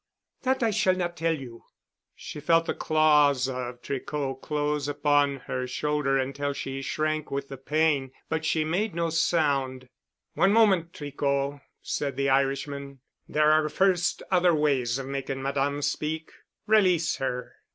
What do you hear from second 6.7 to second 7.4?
shrank